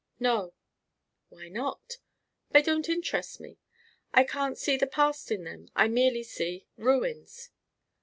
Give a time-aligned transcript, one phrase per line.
[0.19, 0.55] "No."
[1.29, 1.97] "Why not?"
[2.49, 3.59] "They don't interest me.
[4.15, 5.69] I can't see the past in them.
[5.75, 7.51] I merely see ruins."